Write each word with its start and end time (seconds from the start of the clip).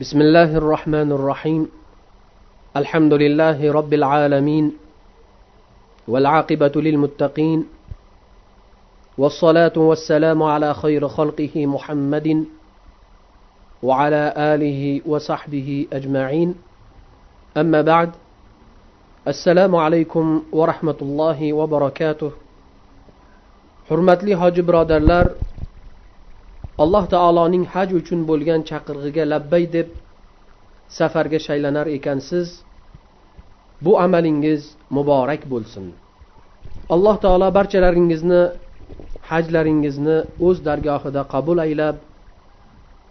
بسم 0.00 0.20
الله 0.20 0.56
الرحمن 0.56 1.12
الرحيم. 1.12 1.68
الحمد 2.76 3.12
لله 3.12 3.72
رب 3.72 3.92
العالمين 3.92 4.72
والعاقبة 6.08 6.72
للمتقين 6.76 7.66
والصلاة 9.18 9.76
والسلام 9.76 10.42
على 10.42 10.74
خير 10.74 11.08
خلقه 11.08 11.66
محمد 11.66 12.44
وعلى 13.82 14.32
آله 14.36 15.00
وصحبه 15.06 15.86
أجمعين. 15.92 16.54
أما 17.56 17.80
بعد 17.82 18.10
السلام 19.28 19.76
عليكم 19.76 20.42
ورحمة 20.52 20.98
الله 21.02 21.52
وبركاته. 21.52 22.32
hurmatli 23.92 24.32
hoji 24.34 24.62
birodarlar 24.64 25.36
alloh 26.82 27.04
taoloning 27.14 27.64
haj 27.74 27.88
uchun 28.00 28.20
bo'lgan 28.30 28.60
chaqirig'iga 28.70 29.24
labbay 29.32 29.64
deb 29.76 29.88
safarga 30.98 31.38
shaylanar 31.46 31.86
ekansiz 31.98 32.48
bu 33.84 33.92
amalingiz 34.04 34.62
muborak 34.96 35.42
bo'lsin. 35.52 35.84
Alloh 36.94 37.16
taolo 37.24 37.48
barchalaringizni 37.58 38.42
hajlaringizni 39.30 40.16
o'z 40.46 40.58
dargohida 40.68 41.22
qabul 41.34 41.58
aylab 41.66 41.96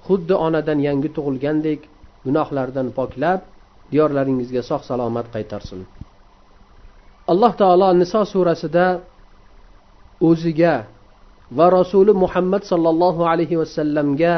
xuddi 0.08 0.36
onadan 0.46 0.80
yangi 0.88 1.10
tug'ilgandek 1.16 1.80
gunohlardan 2.26 2.88
poklab 2.98 3.40
diyorlaringizga 3.92 4.62
sog' 4.70 4.84
salomat 4.90 5.28
qaytarsin. 5.36 5.80
Alloh 7.32 7.54
taolo 7.62 7.90
niso 8.02 8.22
surasida 8.34 8.86
o'ziga 10.30 10.76
va 11.59 11.67
rasuli 11.71 12.13
muhammad 12.13 12.63
sollallohu 12.73 13.23
alayhi 13.33 13.57
vasallamga 13.63 14.35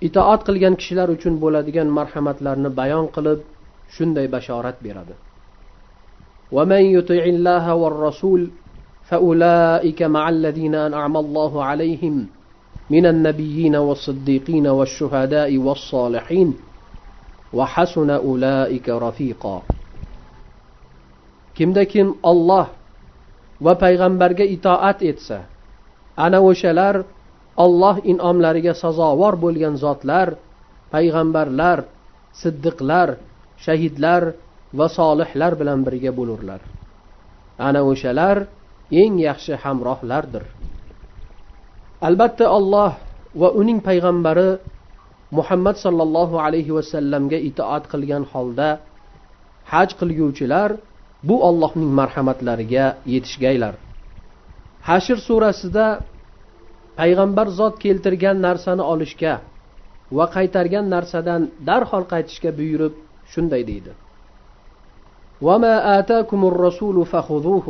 itoat 0.00 0.40
qilgan 0.48 0.74
kishilar 0.80 1.08
uchun 1.16 1.34
bo'ladigan 1.42 1.88
marhamatlarni 1.98 2.70
bayon 2.80 3.06
qilib 3.16 3.40
shunday 3.96 4.26
bashorat 4.34 4.76
beradi 4.86 5.14
ومن 6.56 6.82
يطع 6.96 7.22
الله 7.34 7.74
والرسول 7.74 8.50
فأولئك 9.08 10.00
مع 10.02 10.28
الذين 10.28 10.74
أنعم 10.74 11.14
الله 11.16 11.64
عليهم 11.64 12.14
من 12.90 13.06
النبيين 13.06 13.76
والصديقين 13.76 14.66
والشهداء 14.66 15.50
والصالحين 15.58 16.48
وحسن 17.52 18.10
أولئك 18.10 18.88
رفيقا 18.88 19.62
kimda 21.58 21.82
kim 21.90 22.14
olloh 22.22 22.70
va 23.60 23.74
payg'ambarga 23.74 24.46
itoat 24.46 25.02
etsa 25.02 25.38
ana 26.17 26.39
o'shalar 26.49 26.95
olloh 27.65 27.95
in'omlariga 28.11 28.73
sazovor 28.83 29.33
bo'lgan 29.43 29.75
zotlar 29.83 30.27
payg'ambarlar 30.93 31.79
siddiqlar 32.41 33.09
shahidlar 33.65 34.23
va 34.77 34.87
solihlar 34.97 35.53
bilan 35.61 35.79
birga 35.87 36.11
bo'lurlar. 36.19 36.61
Ana 37.67 37.81
o'shalar 37.91 38.37
eng 39.01 39.15
yaxshi 39.27 39.53
hamrohlardir. 39.63 40.43
Albatta 42.07 42.45
olloh 42.57 42.91
va 43.41 43.49
uning 43.61 43.79
payg'ambari 43.87 44.49
muhammad 45.37 45.75
sollallohu 45.85 46.35
alayhi 46.45 46.71
vasallamga 46.77 47.39
itoat 47.49 47.83
qilgan 47.91 48.23
holda 48.31 48.69
haj 49.73 49.89
qilguvchilar 49.99 50.69
bu 51.27 51.35
ollohning 51.49 51.91
marhamatlariga 51.99 52.85
yetishgaylar. 53.13 53.73
hashr 54.88 55.18
surasida 55.28 55.86
payg'ambar 57.00 57.46
zot 57.58 57.74
keltirgan 57.84 58.36
narsani 58.46 58.84
olishga 58.92 59.34
va 60.16 60.24
qaytargan 60.36 60.86
narsadan 60.94 61.42
darhol 61.68 62.04
qaytishga 62.12 62.50
buyurib 62.58 62.94
shunday 63.32 63.62
deydi 63.70 63.92
وما 65.46 65.74
آتاكم 65.98 66.40
الرسول 66.50 67.06
فخذوه 67.06 67.66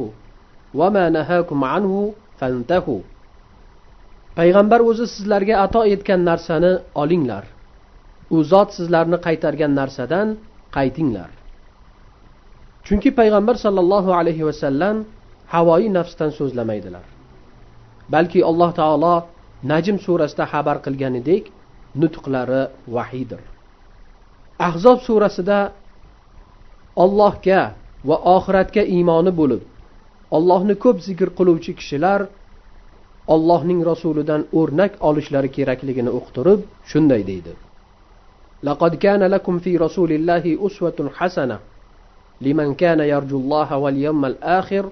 وما 0.75 1.05
نهاكم 1.09 1.65
عنه 1.65 2.13
فانتهوا 2.41 3.01
payg'ambar 4.39 4.81
o'zi 4.91 5.07
sizlarga 5.15 5.55
ato 5.67 5.83
etgan 5.95 6.21
narsani 6.31 6.73
olinglar 7.03 7.45
u 8.31 8.37
zot 8.53 8.69
sizlarni 8.79 9.19
qaytargan 9.27 9.73
narsadan 9.81 10.29
qaytinglar 10.77 11.31
chunki 12.87 13.11
payg'ambar 13.21 13.57
sollallohu 13.65 14.11
alayhi 14.21 14.47
vasallam 14.49 14.97
havoyi 15.53 15.89
nafsdan 15.99 16.31
so'zlamaydilar 16.39 17.05
balki 18.15 18.41
alloh 18.51 18.71
taolo 18.81 19.15
najm 19.73 19.97
surasida 20.07 20.45
xabar 20.53 20.77
qilganidek 20.87 21.45
nutqlari 22.01 22.63
vahiydir 22.97 23.41
ahzob 24.69 24.99
surasida 25.09 25.59
ollohga 27.05 27.61
va 28.09 28.17
oxiratga 28.37 28.83
iymoni 28.97 29.33
bo'lib 29.41 29.63
ollohni 30.37 30.75
ko'p 30.85 30.99
zikr 31.09 31.29
qiluvchi 31.39 31.73
kishilar 31.79 32.21
ollohning 33.35 33.81
rasulidan 33.91 34.43
o'rnak 34.59 34.93
olishlari 35.09 35.51
kerakligini 35.57 36.11
uqtirib 36.21 36.61
shunday 36.91 37.23
deydi 37.31 37.55
لقد 38.63 38.95
كان 38.95 39.23
لكم 39.23 39.59
في 39.59 39.77
رسول 39.77 40.13
الله 40.13 40.59
أسوة 40.67 41.11
حسنة 41.15 41.59
لمن 42.41 42.75
كان 42.75 43.01
يرجو 43.01 43.39
الله 43.39 43.77
واليوم 43.77 44.25
الآخر 44.25 44.85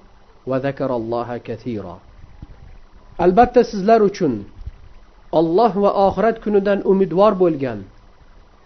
وذكر 0.47 0.91
الله 1.01 1.29
كثيرا 1.49 1.97
albatta 3.25 3.65
sizlar 3.65 4.01
uchun 4.11 4.33
olloh 5.39 5.73
va 5.85 5.91
oxirat 6.07 6.37
kunidan 6.45 6.79
umidvor 6.93 7.33
bo'lgan 7.43 7.79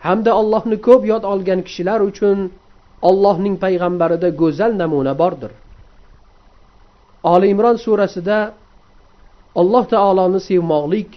hamda 0.06 0.30
allohni 0.40 0.76
ko'p 0.86 1.02
yod 1.12 1.24
olgan 1.32 1.60
kishilar 1.66 2.00
uchun 2.10 2.38
ollohning 3.08 3.54
payg'ambarida 3.64 4.28
go'zal 4.42 4.72
namuna 4.82 5.12
bordir 5.22 5.52
oli 7.32 7.46
imron 7.54 7.76
surasida 7.84 8.38
alloh 9.60 9.84
taoloni 9.94 10.40
sevmoqlik 10.48 11.10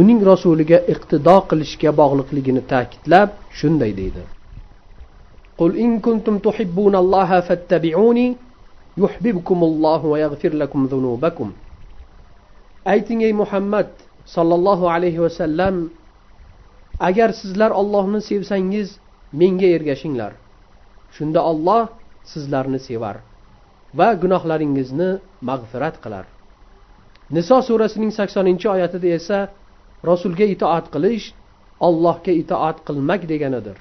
uning 0.00 0.20
rasuliga 0.30 0.78
iqtido 0.92 1.36
qilishga 1.50 1.90
bog'liqligini 2.00 2.62
ta'kidlab 2.72 3.28
shunday 3.58 3.92
deydi 4.00 4.24
قل 5.60 5.70
إن 5.84 5.90
كنتم 6.06 6.38
تحبون 6.38 6.94
الله 7.02 7.30
فاتبعوني 7.40 8.26
lakum 10.61 10.81
dhunubakum 10.91 11.49
ayting 12.93 13.19
ey 13.27 13.33
muhammad 13.41 13.89
sollallohu 14.35 14.85
alayhi 14.95 15.19
vasallam 15.25 15.75
agar 16.99 17.29
sizlar 17.41 17.71
ollohni 17.81 18.21
sevsangiz 18.29 18.89
menga 19.39 19.67
ergashinglar. 19.77 20.33
Shunda 21.15 21.41
olloh 21.51 21.83
sizlarni 22.31 22.79
sevar 22.87 23.17
va 23.99 24.09
gunohlaringizni 24.21 25.09
mag'firat 25.49 25.95
qilar. 26.03 26.25
Niso 27.35 27.57
surasining 27.67 28.11
saksoninchi 28.19 28.67
oyatida 28.75 29.09
esa 29.19 29.39
rasulga 30.09 30.45
itoat 30.55 30.85
qilish 30.93 31.25
ollohga 31.87 32.33
itoat 32.41 32.77
qilmak 32.87 33.21
deganidir. 33.31 33.77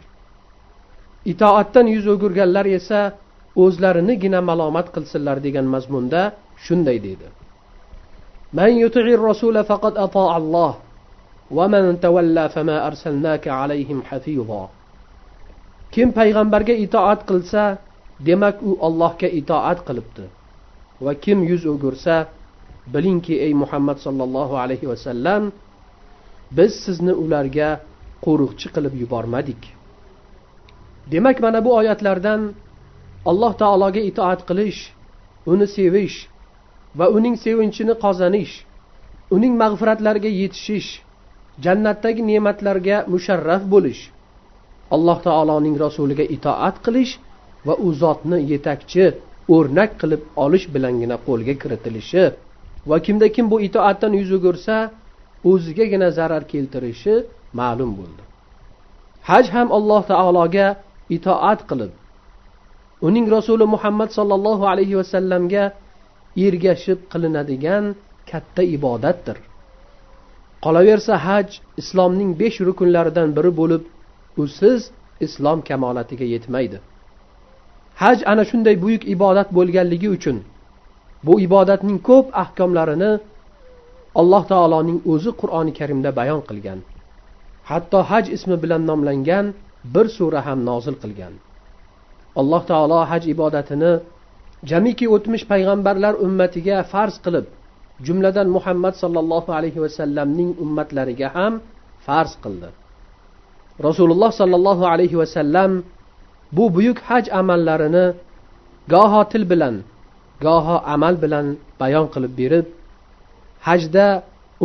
Itoatdan 1.33 1.87
yuz 1.95 2.07
o'girganlar 2.15 2.67
esa 2.79 3.01
o'zlarinigina 3.64 4.40
malomat 4.50 4.88
qilsinlar 4.96 5.38
degan 5.46 5.66
mazmunda 5.76 6.22
shunday 6.66 7.00
deydi 7.08 7.30
من 8.54 8.72
يطع 8.86 9.06
الرسول 9.18 9.64
فقد 9.64 9.94
أطاع 9.98 10.38
الله 10.38 10.74
ومن 11.52 12.00
تولى 12.00 12.46
فما 12.50 12.88
أرسلناك 12.88 13.48
عليهم 13.48 14.00
حفيظا 14.10 14.64
kim 15.94 16.10
payg'ambarga 16.10 16.74
itoat 16.74 17.22
qilsa 17.30 17.78
demak 18.28 18.58
u 18.66 18.78
ollohga 18.88 19.30
itoat 19.40 19.80
qilibdi 19.88 20.26
va 21.06 21.14
kim 21.24 21.46
yuz 21.50 21.66
o'girsa 21.74 22.16
bilingki 22.94 23.36
ey 23.46 23.54
muhammad 23.54 23.98
sollallohu 24.06 24.58
alayhi 24.64 24.90
vasallam 24.92 25.52
biz 26.58 26.72
sizni 26.86 27.14
ularga 27.24 27.70
qo'riqchi 28.26 28.68
qilib 28.76 28.94
yubormadik 29.02 29.62
demak 31.14 31.38
mana 31.46 31.60
bu 31.66 31.72
oyatlardan 31.80 32.42
alloh 33.25 33.53
taologa 33.63 34.01
itoat 34.01 34.41
qilish 34.49 34.81
uni 35.47 35.67
sevish 35.67 36.29
va 36.99 37.07
uning 37.17 37.37
sevinchini 37.45 37.95
qozonish 38.05 38.55
uning 39.37 39.55
mag'firatlariga 39.63 40.31
yetishish 40.41 40.91
jannatdagi 41.65 42.23
ne'matlarga 42.31 42.97
musharraf 43.13 43.63
bo'lish 43.73 44.03
alloh 44.95 45.19
taoloning 45.27 45.77
rasuliga 45.85 46.25
itoat 46.37 46.77
qilish 46.85 47.13
va 47.67 47.75
u 47.87 47.89
zotni 48.03 48.39
yetakchi 48.53 49.07
o'rnak 49.55 49.91
qilib 50.01 50.23
olish 50.45 50.67
bilangina 50.75 51.17
qo'lga 51.27 51.55
kiritilishi 51.63 52.25
va 52.91 52.97
kimda 53.07 53.27
kim 53.35 53.47
bu 53.53 53.57
itoatdan 53.69 54.13
yuz 54.21 54.31
o'girsa 54.39 54.77
o'zigagina 55.51 56.09
zarar 56.19 56.43
keltirishi 56.53 57.15
ma'lum 57.61 57.91
bo'ldi. 57.99 58.23
Haj 59.29 59.47
ham 59.55 59.69
alloh 59.79 60.03
taologa 60.13 60.67
itoat 61.17 61.61
qilib 61.71 61.93
uning 63.07 63.27
rasuli 63.37 63.67
muhammad 63.75 64.11
sollallohu 64.19 64.65
alayhi 64.73 64.97
vasallamga 65.01 65.65
ergashib 66.47 66.99
qilinadigan 67.13 67.85
katta 68.31 68.63
ibodatdir. 68.77 69.37
Qolaversa 70.65 71.15
haj 71.27 71.49
islomning 71.81 72.31
besh 72.41 72.59
rukunlaridan 72.69 73.29
biri 73.37 73.51
bo'lib 73.61 73.83
usiz 74.43 74.81
islom 75.27 75.59
kamolatiga 75.69 76.27
yetmaydi. 76.35 76.79
Haj 78.03 78.19
ana 78.33 78.45
shunday 78.51 78.77
buyuk 78.85 79.03
ibodat 79.15 79.49
bo'lganligi 79.59 80.09
uchun 80.17 80.37
bu 81.27 81.35
ibodatning 81.47 81.99
ko'p 82.09 82.27
ahkomlarini 82.43 83.13
alloh 84.21 84.43
taoloning 84.53 84.99
o'zi 85.13 85.31
qur'oni 85.41 85.73
karimda 85.79 86.11
bayon 86.19 86.43
qilgan. 86.49 86.79
Hatto 87.71 87.99
haj 88.11 88.25
ismi 88.37 88.57
bilan 88.63 88.83
nomlangan 88.91 89.47
bir 89.95 90.07
sura 90.17 90.41
ham 90.47 90.59
nozil 90.71 90.97
qilgan. 91.03 91.35
Alloh 92.41 92.63
taolo 92.71 93.01
haj 93.11 93.23
ibodatini 93.35 93.93
jamiki 94.71 95.07
o'tmish 95.15 95.45
payg'ambarlar 95.53 96.15
ummatiga 96.27 96.77
farz 96.93 97.15
qilib 97.25 97.47
jumladan 98.07 98.49
muhammad 98.57 98.95
sollallohu 99.03 99.51
alayhi 99.59 99.81
vasallamning 99.85 100.51
ummatlariga 100.65 101.29
ham 101.37 101.53
farz 102.07 102.33
qildi. 102.45 102.69
Rasululloh 103.89 104.31
sollallohu 104.41 104.85
alayhi 104.93 105.17
vasallam 105.23 105.71
bu 106.57 106.65
buyuk 106.75 106.99
haj 107.09 107.25
amallarini 107.41 108.07
goho 108.93 109.23
til 109.33 109.45
bilan 109.51 109.75
goho 110.47 110.77
amal 110.95 111.15
bilan 111.23 111.47
bayon 111.81 112.07
qilib 112.15 112.33
berib 112.41 112.67
hajda 113.69 114.07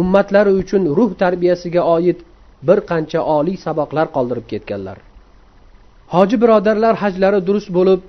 ummatlari 0.02 0.52
uchun 0.62 0.84
ruh 0.98 1.12
tarbiyasiga 1.24 1.82
oid 1.96 2.20
bir 2.68 2.80
qancha 2.90 3.20
oliy 3.38 3.58
saboqlar 3.66 4.08
qoldirib 4.16 4.46
ketganlar. 4.52 4.98
Hoji 6.14 6.36
birodarlar 6.42 6.94
hajlari 7.04 7.40
durust 7.48 7.70
bo'lib 7.78 8.02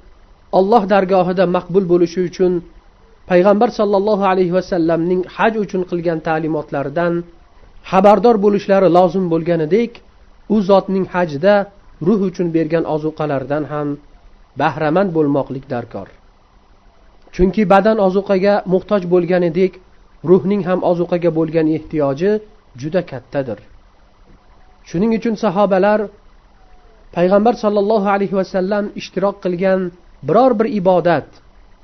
alloh 0.58 0.82
dargohida 0.92 1.44
maqbul 1.56 1.84
bo'lishi 1.92 2.20
uchun 2.28 2.52
payg'ambar 3.30 3.68
sollallohu 3.78 4.24
alayhi 4.32 4.52
vasallamning 4.58 5.20
haj 5.36 5.52
uchun 5.64 5.82
qilgan 5.90 6.18
ta'limotlaridan 6.28 7.12
xabardor 7.90 8.36
bo'lishlari 8.44 8.88
lozim 8.98 9.24
bo'lganidek 9.32 9.90
u 10.54 10.56
zotning 10.68 11.06
hajda 11.14 11.54
ruh 12.06 12.20
uchun 12.28 12.48
bergan 12.56 12.84
ozuqalardan 12.94 13.64
ham 13.72 13.88
bahramand 14.60 15.10
bo'lmoqlik 15.16 15.64
darkor. 15.74 16.08
Chunki 17.34 17.62
badan 17.72 17.98
ozuqaga 18.06 18.54
muhtoj 18.72 19.02
bo'lganidek 19.14 19.72
ruhning 20.30 20.62
ham 20.68 20.80
ozuqaga 20.90 21.30
bo'lgan 21.38 21.66
ehtiyoji 21.76 22.30
juda 22.80 23.02
kattadir. 23.10 23.58
Shuning 24.88 25.12
uchun 25.18 25.34
sahobalar 25.44 26.00
payg'ambar 27.16 27.54
sollallohu 27.64 28.08
alayhi 28.16 28.36
vasallam 28.40 28.84
ishtirok 29.00 29.36
qilgan 29.44 29.80
biror 30.28 30.52
bir 30.58 30.68
ibodat 30.80 31.28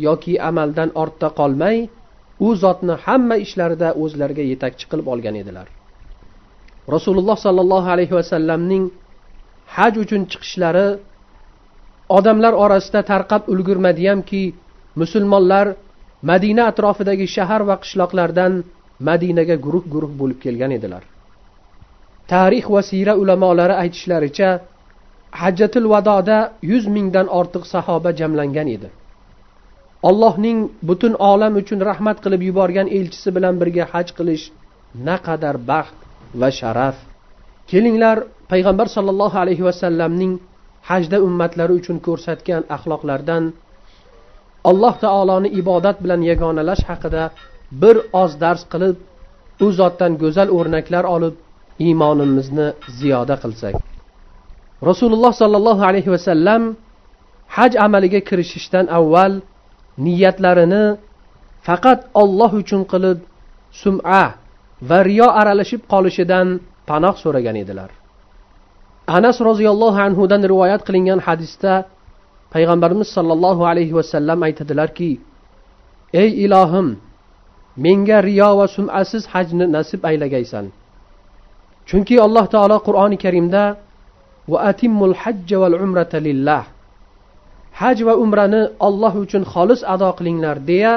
yoki 0.07 0.33
amaldan 0.51 0.91
ortda 1.03 1.29
qolmay 1.41 1.77
u 2.47 2.49
zotni 2.63 2.95
hamma 3.05 3.37
ishlarida 3.45 3.89
o'zlariga 4.03 4.45
yetakchi 4.53 4.85
qilib 4.91 5.07
olgan 5.13 5.35
edilar. 5.43 5.67
Rasululloh 6.95 7.39
sollallohu 7.47 7.89
alayhi 7.95 8.15
vasallamning 8.21 8.85
haj 9.77 9.95
uchun 10.05 10.23
chiqishlari 10.31 10.89
odamlar 12.19 12.53
orasida 12.65 13.01
tarqab 13.13 13.43
ulgurmadiyamki 13.53 14.43
musulmonlar 15.01 15.67
madina 16.31 16.63
atrofidagi 16.71 17.27
shahar 17.37 17.63
va 17.69 17.77
qishloqlardan 17.83 18.53
madinaga 19.09 19.57
guruh 19.65 19.85
guruh 19.95 20.13
bo'lib 20.21 20.39
kelgan 20.45 20.73
edilar. 20.79 21.03
Tarix 22.33 22.65
va 22.75 22.83
siyra 22.91 23.13
ulamolari 23.23 23.75
aytishlaricha 23.83 24.49
hajjatul 25.33 25.89
vadoda 25.93 26.39
yuz 26.63 26.85
mingdan 26.87 27.27
ortiq 27.41 27.65
sahoba 27.75 28.11
jamlangan 28.21 28.69
edi. 28.77 28.89
Allohning 30.09 30.59
butun 30.89 31.15
olam 31.33 31.53
uchun 31.61 31.81
rahmat 31.91 32.19
qilib 32.25 32.43
yuborgan 32.49 32.89
elchisi 32.99 33.31
bilan 33.37 33.55
birga 33.61 33.85
haj 33.93 34.09
qilish 34.19 34.45
naqadar 35.09 35.57
baxt 35.71 35.99
va 36.41 36.49
sharaf. 36.61 36.97
Kelinglar 37.71 38.17
payg'ambar 38.53 38.87
sollallohu 38.97 39.37
alayhi 39.45 39.65
vasallamning 39.69 40.33
hajda 40.91 41.19
ummatlari 41.27 41.73
uchun 41.81 41.97
ko'rsatgan 42.07 42.63
axloqlardan 42.77 43.45
alloh 44.71 44.95
taoloni 45.05 45.49
ibodat 45.61 45.97
bilan 46.05 46.21
yagonalash 46.31 46.83
haqida 46.91 47.25
bir 47.83 47.97
oz 48.23 48.33
dars 48.43 48.63
qilib 48.73 48.97
u 49.65 49.67
zotdan 49.79 50.13
go'zal 50.23 50.49
o'rnaklar 50.59 51.05
olib 51.15 51.35
iymonimizni 51.87 52.67
ziyoda 52.99 53.37
qilsak. 53.43 53.75
Rasululloh 54.89 55.33
sollallohu 55.43 55.83
alayhi 55.91 56.11
vasallam 56.15 56.63
haj 57.57 57.73
amaliga 57.87 58.21
kirishishdan 58.29 58.87
avval 58.99 59.33
niyatlarini 60.07 60.85
faqat 61.67 62.01
olloh 62.23 62.51
uchun 62.63 62.83
qilib 62.93 63.19
sum'a 63.83 64.25
va 64.89 64.99
riyo 65.09 65.29
aralashib 65.41 65.81
qolishidan 65.93 66.47
panoh 66.91 67.15
so'ragan 67.23 67.57
edilar. 67.63 67.91
Anas 69.17 69.37
roziyallohu 69.49 69.99
anhudan 70.07 70.43
rivoyat 70.53 70.81
qilingan 70.89 71.21
hadisda 71.27 71.73
payg'ambarimiz 72.55 73.09
sollallohu 73.17 73.63
alayhi 73.71 73.95
vasallam 73.99 74.39
aytadilarki 74.49 75.13
ey 76.23 76.31
ilohim 76.45 76.87
menga 77.85 78.19
riyo 78.29 78.51
va 78.61 78.67
sum'asiz 78.77 79.23
hajni 79.33 79.67
nasib 79.77 80.01
aylagaysan. 80.11 80.65
Chunki 81.89 82.17
alloh 82.27 82.45
taolo 82.55 82.77
qur'oni 82.87 83.17
karimda 83.25 83.63
va 84.51 84.59
atimmul 84.71 85.15
hajja 85.23 85.57
val 85.63 85.75
umrata 85.85 86.19
lillah. 86.27 86.63
Haj 87.81 87.99
va 88.09 88.15
umrani 88.25 88.63
olloh 88.87 89.15
uchun 89.25 89.43
xolis 89.53 89.81
ado 89.95 90.11
qilinglar 90.19 90.57
deya 90.71 90.93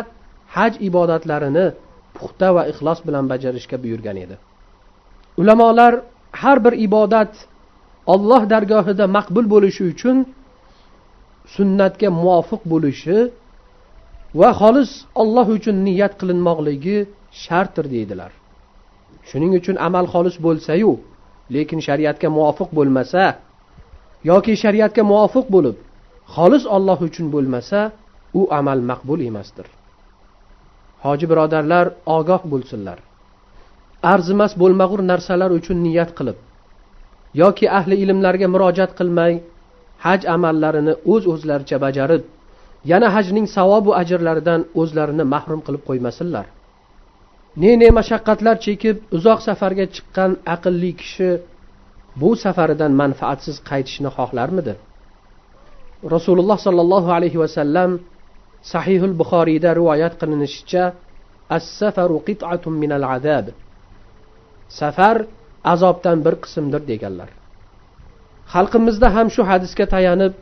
haj 0.56 0.74
ibodatlarini 0.88 1.66
puxta 2.16 2.48
va 2.56 2.62
ixlos 2.72 3.00
bilan 3.08 3.26
bajarishga 3.32 3.78
buyurgan 3.84 4.18
edi. 4.26 4.36
Ulamolar 5.42 5.94
har 6.42 6.58
bir 6.66 6.74
ibodat 6.88 7.34
olloh 8.14 8.42
dargohida 8.54 9.06
maqbul 9.18 9.46
bo'lishi 9.54 9.84
uchun 9.94 10.18
sunnatga 11.56 12.10
muvofiq 12.20 12.62
bo'lishi 12.74 13.18
va 14.40 14.50
xolis 14.60 14.92
olloh 15.22 15.48
uchun 15.58 15.76
niyat 15.88 16.14
qilinmoqligi 16.20 16.98
shartdir 17.44 17.86
deydilar. 17.94 18.32
Shuning 19.30 19.52
uchun 19.60 19.76
amal 19.88 20.06
xolis 20.14 20.36
bo'lsayu 20.46 20.92
lekin 21.56 21.80
shariatga 21.88 22.28
muvofiq 22.38 22.70
bo'lmasa 22.78 23.24
yoki 24.32 24.54
shariatga 24.64 25.04
muvofiq 25.12 25.46
bo'lib 25.56 25.76
xolis 26.36 26.64
olloh 26.76 27.00
uchun 27.08 27.28
bo'lmasa 27.36 27.80
u 28.40 28.42
amal 28.60 28.80
maqbul 28.92 29.20
emasdir. 29.30 29.68
Hoji 31.04 31.26
birodarlar 31.32 31.86
ogoh 32.18 32.42
bo'lsinlar. 32.52 32.98
Arzimas 34.14 34.54
bo'lmag'ur 34.62 35.02
narsalar 35.12 35.52
uchun 35.60 35.78
niyat 35.86 36.12
qilib 36.18 36.38
yoki 37.42 37.66
ahli 37.80 37.96
ilmlarga 38.04 38.48
murojaat 38.54 38.92
qilmay 39.00 39.34
haj 40.06 40.22
amallarini 40.36 40.94
o'z 41.14 41.24
uz 41.24 41.32
o'zlaricha 41.34 41.78
bajarib 41.86 42.24
yana 42.92 43.08
hajning 43.16 43.48
savobu 43.58 43.92
ajrlaridan 44.02 44.62
o'zlarini 44.82 45.26
mahrum 45.34 45.62
qilib 45.66 45.84
qo'ymasinlar. 45.90 46.46
Ne 47.62 47.72
ne 47.82 47.90
mashaqqatlar 48.00 48.56
chekib 48.66 48.98
uzoq 49.18 49.40
safarga 49.48 49.86
chiqqan 49.96 50.32
aqlli 50.56 50.92
kishi 51.02 51.30
bu 52.22 52.30
safaridan 52.44 52.94
manfaatsiz 53.02 53.58
qaytishni 53.70 54.10
xohlarmidi? 54.18 54.74
Rasululloh 56.16 56.58
sollallohu 56.68 57.10
alayhi 57.18 57.40
vasallam 57.44 57.92
sahihul 58.74 59.16
buxoriyda 59.22 59.70
rivoyat 59.80 60.14
qilinishicha 60.22 60.84
as 61.56 61.64
safaru 61.80 62.18
qit'atun 62.28 62.74
minal 62.84 63.06
azab. 63.16 63.46
Safar 64.80 65.18
azobdan 65.74 66.18
bir 66.26 66.36
qismdir 66.44 66.82
deganlar. 66.92 67.30
Xalqimizda 68.54 69.08
ham 69.16 69.28
shu 69.36 69.42
hadisga 69.52 69.86
tayanib 69.94 70.34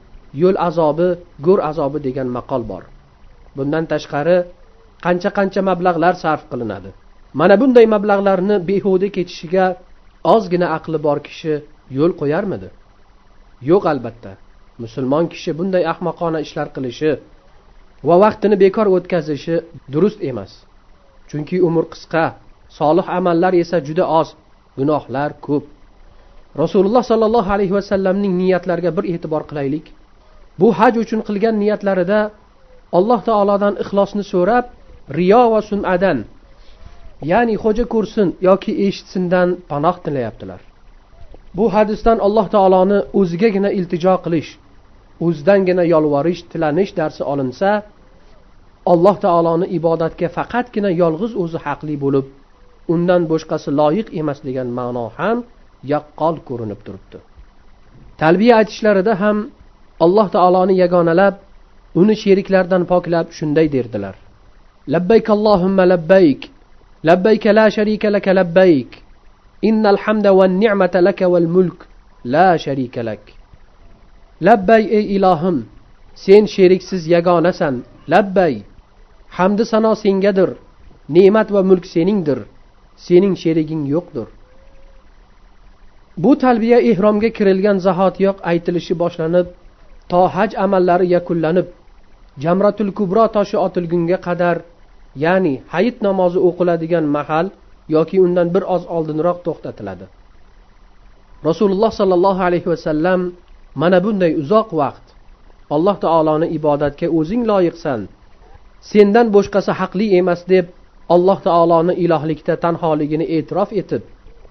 yo'l 0.43 0.57
azobi 0.69 1.09
go'r 1.45 1.59
azobi 1.69 1.99
degan 2.07 2.27
maqol 2.37 2.63
bor. 2.71 2.83
Bundan 3.57 3.83
tashqari 3.93 4.37
qancha 5.05 5.29
qancha 5.37 5.61
mablag'lar 5.69 6.13
sarf 6.23 6.43
qilinadi. 6.51 6.89
Mana 7.39 7.55
bunday 7.61 7.85
mablag'larni 7.95 8.55
behuda 8.69 9.07
ketishiga 9.15 9.65
ozgina 10.23 10.67
aqli 10.77 10.97
bor 11.05 11.19
kishi 11.27 11.53
yo'l 11.97 12.13
qo'yarmidi? 12.21 12.69
Yo'q 13.69 13.83
albatta. 13.93 14.31
Musulmon 14.83 15.25
kishi 15.33 15.51
bunday 15.59 15.83
ahmoqona 15.93 16.39
ishlar 16.45 16.67
qilishi 16.75 17.11
va 18.07 18.15
vaqtini 18.23 18.55
bekor 18.63 18.87
o'tkazishi 18.95 19.55
durust 19.93 20.19
emas. 20.31 20.51
Chunki 21.29 21.57
umr 21.67 21.85
qisqa 21.93 22.25
solih 22.79 23.05
amallar 23.17 23.53
esa 23.63 23.77
juda 23.87 24.05
oz 24.19 24.29
gunohlar 24.77 25.31
ko'p. 25.45 25.65
Rasululloh 26.63 27.03
sollallohu 27.11 27.49
alayhi 27.55 27.73
vasallamning 27.79 28.33
niyatlariga 28.41 28.91
bir 28.97 29.05
e'tibor 29.13 29.43
qilaylik. 29.49 29.85
Bu 30.59 30.67
haj 30.79 30.93
uchun 31.03 31.21
qilgan 31.27 31.55
niyatlarida 31.63 32.19
alloh 32.97 33.19
taolodan 33.29 33.73
ixlosni 33.83 34.23
so'rab 34.33 34.65
riyo 35.17 35.43
va 35.53 35.61
sunadan 35.69 36.17
ya'ni 37.29 37.55
xo'ja 37.63 37.85
ko'rsin 37.93 38.27
yoki 38.47 38.71
eshitsindan 38.87 39.49
panoh 39.69 39.95
tilayaptilar. 40.05 40.61
Bu 41.57 41.65
hadisdan 41.75 42.17
alloh 42.27 42.47
taoloni 42.55 42.99
o'zigagina 43.19 43.69
iltijo 43.77 44.15
qilish 44.25 44.49
o'zidangina 45.25 45.83
yolvorish 45.93 46.41
tilanish 46.51 46.91
darsi 46.99 47.23
olinsa 47.33 47.69
alloh 48.93 49.15
taoloni 49.25 49.65
ibodatga 49.77 50.27
faqatgina 50.37 50.89
yolg'iz 51.01 51.33
o'zi 51.43 51.57
haqli 51.65 51.95
bo'lib 52.03 52.25
undan 52.93 53.21
boshqasi 53.31 53.69
loyiq 53.79 54.07
emas 54.21 54.39
degan 54.47 54.69
ma'no 54.79 55.05
ham 55.17 55.37
yaqqol 55.93 56.35
ko'rinib 56.47 56.79
turibdi. 56.85 57.17
Talbiya 58.21 58.53
aytishlarida 58.61 59.13
ham 59.23 59.37
alloh 60.05 60.27
taoloni 60.35 60.75
yagonalab 60.83 61.35
uni 62.01 62.15
sheriklardan 62.23 62.83
poklab 62.91 63.27
shunday 63.37 63.67
derdilar. 63.75 64.15
Labbayk 64.93 65.27
allohimma 65.35 65.83
labbayk 65.93 66.41
labbayk 67.03 67.45
la 67.57 67.69
sharika 67.69 68.09
laka 68.15 68.33
labbayk 68.33 68.91
innal 69.61 69.97
hamda 70.03 70.33
wan 70.33 70.59
ni'mata 70.61 71.01
laka 71.01 71.29
wal 71.29 71.47
mulk 71.55 71.87
la 72.23 72.57
sharika 72.57 73.03
lak 73.03 73.23
labbay 74.41 74.83
ey 74.97 75.05
ilohim 75.15 75.57
sen 76.15 76.43
sheriksiz 76.47 77.07
yagonasan 77.07 77.75
labbay 78.07 78.63
hamdi 79.37 79.63
sano 79.65 79.93
sengadir 80.03 80.49
ne'mat 81.09 81.47
va 81.55 81.61
mulk 81.69 81.85
seningdir 81.93 82.39
sening 83.05 83.35
sheriging 83.41 83.83
yo'qdir. 83.93 84.27
Bu 86.23 86.31
talbiya 86.43 86.79
ehromga 86.91 87.29
kirilgan 87.37 87.77
zahotiyoq 87.85 88.37
aytilishi 88.51 88.93
boshlanib 89.01 89.47
to 90.11 90.21
haj 90.35 90.51
amallari 90.65 91.07
yakunlanib 91.15 91.67
jamratul 92.43 92.91
kubro 92.97 93.25
toshi 93.35 93.57
otilgunga 93.65 94.17
qadar 94.27 94.57
ya'ni 95.15 95.53
hayit 95.73 95.97
namozi 96.07 96.39
o'qiladigan 96.47 97.05
mahal 97.17 97.47
yoki 97.95 98.17
undan 98.25 98.47
bir 98.55 98.63
oz 98.75 98.83
oldinroq 98.95 99.37
to'xtatiladi. 99.45 100.05
Rasululloh 101.49 101.91
sollallohu 101.99 102.41
alayhi 102.49 102.69
vasallam 102.73 103.21
mana 103.75 104.03
bunday 104.03 104.31
uzoq 104.41 104.69
vaqt 104.81 105.05
alloh 105.75 105.95
taoloni 106.05 106.47
ibodatga 106.57 107.07
o'zing 107.19 107.43
loyiqsan 107.51 107.99
sendan 108.91 109.27
boshqasi 109.35 109.71
haqli 109.79 110.05
emas 110.19 110.41
deb 110.53 110.65
alloh 111.15 111.37
taoloni 111.47 111.93
ilohlikda 112.03 112.53
tanholigini 112.65 113.25
e'tirof 113.35 113.69
etib 113.81 114.03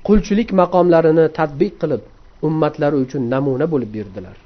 qulchilik 0.06 0.50
maqomlarini 0.60 1.26
tadbiq 1.38 1.74
qilib 1.82 2.02
ummatlari 2.48 2.96
uchun 3.04 3.22
namuna 3.34 3.66
bo'lib 3.72 3.90
berdilar 3.96 4.36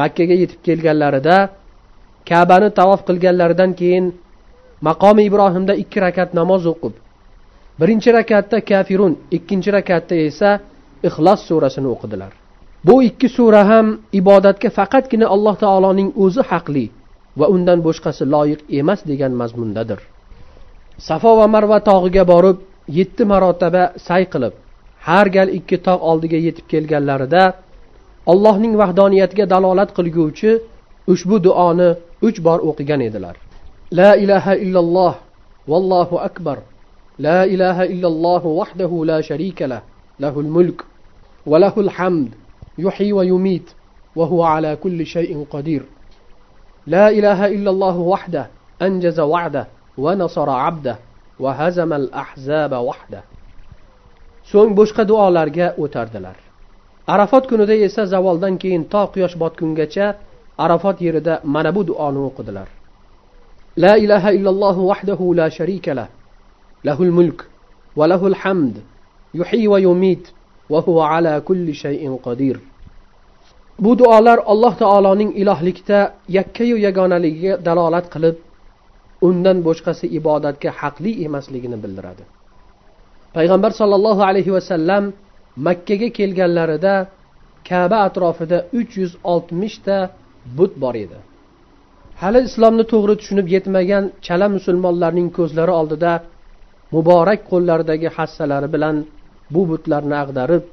makkaga 0.00 0.36
yetib 0.42 0.60
kelganlarida 0.66 1.36
kabani 2.30 2.68
tavof 2.78 3.00
qilganlaridan 3.08 3.70
keyin 3.80 4.04
maqomi 4.88 5.22
ibrohimda 5.28 5.74
ikki 5.82 5.98
rakat 6.06 6.30
namoz 6.40 6.62
o'qib 6.72 6.94
birinchi 7.80 8.10
rakatda 8.18 8.58
kafirun 8.70 9.12
ikkinchi 9.36 9.70
rakatda 9.78 10.14
esa 10.28 10.50
ixlos 11.08 11.40
surasini 11.48 11.88
o'qidilar. 11.94 12.32
Bu 12.86 12.94
ikki 13.08 13.28
sura 13.36 13.62
ham 13.70 13.86
ibodatga 14.20 14.70
faqatgina 14.78 15.26
alloh 15.34 15.54
taoloning 15.64 16.10
o'zi 16.24 16.42
haqli 16.50 16.86
va 17.40 17.46
undan 17.54 17.78
boshqasi 17.86 18.24
loyiq 18.34 18.60
emas 18.80 19.00
degan 19.10 19.32
mazmundadir. 19.40 20.00
Safo 21.08 21.32
va 21.40 21.46
marva 21.54 21.78
tog'iga 21.90 22.24
borib 22.32 22.58
yetti 22.98 23.22
marotaba 23.32 23.82
say 24.06 24.22
qilib 24.32 24.54
har 25.08 25.26
gal 25.36 25.48
ikki 25.58 25.76
tog' 25.86 26.02
oldiga 26.10 26.38
yetib 26.46 26.66
kelganlarida 26.72 27.42
allohning 28.32 28.74
vahdoniyatiga 28.82 29.44
dalolat 29.54 29.90
qilguvchi 29.98 30.50
ushbu 31.12 31.36
duoni 31.46 31.90
uch 32.28 32.38
bor 32.46 32.58
o'qigan 32.70 33.00
edilar. 33.08 33.36
la 33.91 34.15
ilaha 34.17 34.55
illalloh 34.55 35.15
vallohu 35.67 36.19
akbar 36.19 36.57
la 37.19 37.45
ilaha 37.45 37.85
illalloh 37.85 38.43
vahdahu 38.59 39.05
la 39.05 39.21
sharika 39.21 39.67
lah 39.67 39.81
lahul 40.19 40.49
mulk 40.57 40.85
va 41.45 41.59
lahul 41.59 41.89
hamd 41.89 42.31
yuhyi 42.77 43.11
va 43.13 43.23
yumit 43.25 43.67
va 44.15 44.25
huwa 44.25 44.55
ala 44.55 44.75
kulli 44.75 45.05
shay'in 45.05 45.45
qodir 45.45 45.83
لا 46.87 47.09
إله 47.09 47.45
إلا 47.55 47.69
الله 47.69 47.97
وحده 47.97 48.47
أنجز 48.81 49.19
وعده 49.19 49.67
ونصر 49.97 50.49
عبده 50.49 50.95
وهزم 51.39 51.93
الأحزاب 51.93 52.73
وحده 52.73 53.21
so'ng 54.51 54.75
boshqa 54.77 55.01
duolarga 55.09 55.73
o'tardilar 55.83 56.37
arafot 57.07 57.43
kunida 57.49 57.73
esa 57.73 58.05
zavoldan 58.05 58.57
keyin 58.61 58.83
to 58.93 59.01
quyosh 59.13 59.35
botgungacha 59.41 60.15
arafot 60.57 60.97
yerida 61.01 61.33
mana 61.43 61.75
bu 61.75 61.81
duoni 61.87 62.19
o'qidilar 62.29 62.67
La 63.82 63.92
ilaha 64.04 64.28
إلا 64.36 64.50
الله 64.50 64.76
la 65.34 65.50
sharika 65.50 65.56
شريك 65.56 65.88
له 65.88 66.08
mulk 66.84 67.00
الملك 67.00 67.40
وله 67.96 68.34
hamd. 68.34 68.76
Yuhyi 69.34 69.68
ويميت 69.68 70.28
وهو 70.70 71.00
على 71.00 71.40
كل 71.40 71.56
ala 71.56 71.70
kulli 71.70 71.74
shay'in 71.74 72.60
bu 73.84 73.98
duolar 73.98 74.38
alloh 74.52 74.72
taoloning 74.82 75.30
ilohlikda 75.40 75.98
yakkayu 76.28 76.76
yagonaligiga 76.86 77.54
dalolat 77.66 78.06
qilib 78.14 78.36
undan 79.28 79.58
boshqasi 79.68 80.06
ibodatga 80.18 80.70
haqli 80.80 81.12
emasligini 81.26 81.76
bildiradi. 81.82 82.24
Payg'ambar 83.36 83.72
sollallohu 83.80 84.22
alayhi 84.30 84.50
vasallam 84.56 85.04
makkaga 85.66 86.08
kelganlarida 86.18 86.94
kaba 87.68 87.98
atrofida 88.08 88.58
uch 88.78 88.92
yuz 89.00 89.12
oltmishta 89.32 89.96
but 90.58 90.72
bor 90.82 90.94
edi. 91.04 91.18
Hali 92.22 92.40
islomni 92.48 92.84
to'g'ri 92.92 93.14
tushunib 93.20 93.46
yetmagan 93.54 94.04
chala 94.26 94.46
musulmonlarning 94.56 95.28
ko'zlari 95.38 95.72
oldida 95.80 96.12
muborak 96.94 97.40
qo'llaridagi 97.50 98.08
hassalari 98.16 98.68
bilan 98.74 98.96
bu 99.54 99.62
butlarni 99.70 100.16
ag'darib 100.24 100.64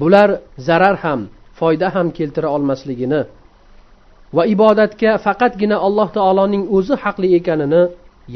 bular 0.00 0.28
zarar 0.66 0.96
ham 1.04 1.20
foyda 1.58 1.88
ham 1.94 2.06
keltira 2.18 2.48
olmasligini 2.56 3.20
va 4.36 4.42
ibodatga 4.54 5.12
faqatgina 5.26 5.76
alloh 5.86 6.08
taoloning 6.18 6.64
o'zi 6.76 6.94
haqli 7.04 7.28
ekanini 7.38 7.82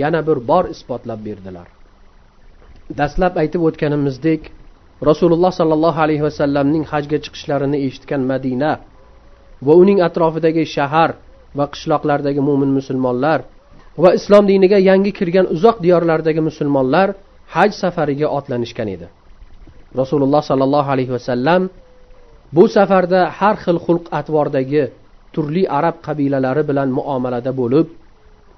yana 0.03 0.21
bir 0.29 0.39
bor 0.51 0.65
isbotlab 0.75 1.21
berdilar. 1.29 1.69
Dastlab 2.99 3.35
aytib 3.43 3.63
o'tganimizdek 3.69 4.43
rasululloh 5.09 5.53
sollallohu 5.61 6.01
alayhi 6.07 6.25
vasallamning 6.29 6.85
hajga 6.93 7.19
chiqishlarini 7.25 7.79
eshitgan 7.87 8.23
madina 8.33 8.71
va 9.67 9.73
uning 9.83 9.99
atrofidagi 10.09 10.65
shahar 10.77 11.11
va 11.59 11.67
qishloqlardagi 11.73 12.41
mo'min 12.49 12.71
musulmonlar 12.79 13.41
va 14.03 14.11
islom 14.19 14.45
diniga 14.51 14.79
yangi 14.91 15.13
kirgan 15.19 15.47
uzoq 15.55 15.77
diyorlardagi 15.85 16.41
musulmonlar 16.49 17.09
haj 17.55 17.71
safariga 17.83 18.29
otlanishgan 18.39 18.89
edi. 18.97 19.07
Rasululloh 20.01 20.43
sollallohu 20.51 20.89
alayhi 20.95 21.13
vasallam 21.17 21.63
bu 22.57 22.65
safarda 22.77 23.21
har 23.39 23.57
xil 23.65 23.79
xulq 23.87 24.05
atvordagi 24.21 24.85
turli 25.35 25.65
arab 25.79 25.97
qabilalari 26.07 26.63
bilan 26.71 26.89
muomalada 26.99 27.53
bo'lib 27.61 27.87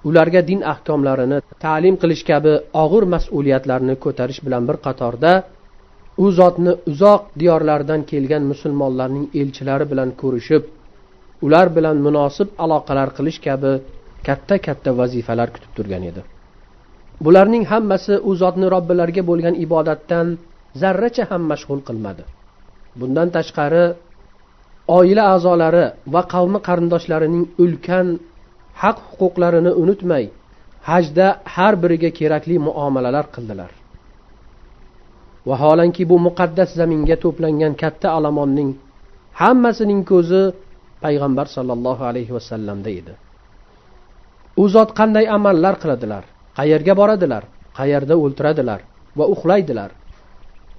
ularga 0.09 0.41
din 0.51 0.61
ahkomlarini 0.73 1.39
ta'lim 1.65 1.95
qilish 2.03 2.25
kabi 2.31 2.53
og'ir 2.85 3.05
mas'uliyatlarni 3.15 3.95
ko'tarish 4.05 4.41
bilan 4.47 4.63
bir 4.69 4.77
qatorda 4.87 5.33
u 6.25 6.27
zotni 6.39 6.73
uzoq 6.91 7.23
diyorlardan 7.41 8.01
kelgan 8.11 8.43
musulmonlarning 8.53 9.27
elchilari 9.41 9.87
bilan 9.93 10.11
ko'rishib 10.23 10.63
ular 11.47 11.67
bilan 11.77 11.97
munosib 12.07 12.49
aloqalar 12.65 13.09
qilish 13.17 13.39
kabi 13.47 13.73
katta 14.27 14.57
katta 14.67 14.91
vazifalar 15.01 15.49
kutib 15.55 15.73
turgan 15.77 16.03
edi. 16.11 16.23
Bularning 17.25 17.65
hammasi 17.73 18.15
u 18.29 18.31
zotni 18.43 18.67
robbilariga 18.75 19.23
bo'lgan 19.31 19.55
ibodatdan 19.65 20.27
zarracha 20.81 21.25
ham 21.31 21.43
mashg'ul 21.53 21.81
qilmadi. 21.89 22.23
Bundan 23.01 23.29
tashqari 23.37 23.85
oila 24.99 25.23
a'zolari 25.35 25.85
va 26.15 26.23
qavmi 26.35 26.59
qarindoshlarining 26.69 27.45
ulkan 27.65 28.07
haq 28.83 28.97
huquqlarini 29.09 29.73
unutmay 29.83 30.25
hajda 30.91 31.27
har 31.55 31.75
biriga 31.83 32.11
kerakli 32.19 32.57
muomalalar 32.67 33.27
qildilar. 33.35 33.71
Vaholanki 35.49 36.03
bu 36.11 36.17
muqaddas 36.27 36.71
zaminga 36.81 37.17
to'plangan 37.25 37.73
katta 37.83 38.09
alomonning 38.19 38.71
hammasining 39.43 40.03
ko'zi 40.13 40.43
payg'ambar 41.05 41.47
sollallohu 41.57 42.03
alayhi 42.11 42.33
vasallamda 42.37 42.91
edi. 43.01 43.15
U 44.63 44.65
zot 44.75 44.91
qanday 44.99 45.27
amallar 45.37 45.75
qiladilar? 45.83 46.25
Qayerga 46.59 46.95
boradilar? 47.01 47.43
Qayerda 47.79 48.15
o'ltiradilar? 48.25 48.81
Va 49.19 49.25
uxlaydilar? 49.35 49.91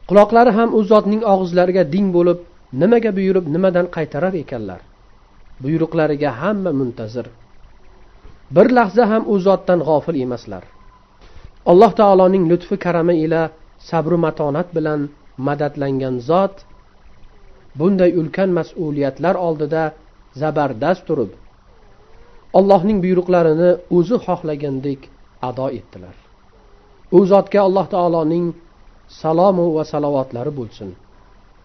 Quloqlari 0.09 0.51
ham 0.57 0.69
u 0.77 0.79
zotning 0.91 1.21
og'izlariga 1.33 1.83
ding 1.93 2.07
bo'lib 2.15 2.39
nimaga 2.81 3.11
buyurib 3.17 3.45
nimadan 3.55 3.87
qaytarar 3.95 4.33
ekanlar? 4.43 4.81
Buyruqlariga 5.63 6.31
hamma 6.41 6.71
muntazir. 6.79 7.25
Bir 8.55 8.67
lahza 8.77 9.03
ham 9.11 9.23
u 9.33 9.35
zotdan 9.47 9.79
g'ofil 9.87 10.17
emaslar. 10.25 10.63
Alloh 11.71 11.91
taoloning 11.99 12.43
lutfi 12.51 12.75
karami 12.85 13.15
ila 13.25 13.41
sabru 13.89 14.17
matonat 14.25 14.67
bilan 14.77 15.01
madadlangan 15.47 16.15
zot 16.29 16.55
bunday 17.79 18.11
ulkan 18.19 18.49
mas'uliyatlar 18.59 19.35
oldida 19.47 19.83
zabardast 20.41 21.03
turib 21.07 21.31
allohning 22.59 22.99
buyruqlarini 23.03 23.69
o'zi 23.97 24.17
xohlagandek 24.25 25.01
ado 25.49 25.67
etdilar. 25.79 26.15
U 27.17 27.19
zotga 27.31 27.59
alloh 27.67 27.85
taoloning 27.95 28.45
salomu 29.21 29.65
va 29.75 29.83
salovatlari 29.93 30.51
bo'lsin. 30.59 30.89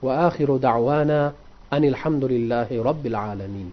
Va 0.05 0.13
axiru 0.29 0.57
da'vana 0.69 1.21
anilhamdulillahi 1.77 2.83
robbil 2.89 3.17
alamin. 3.31 3.69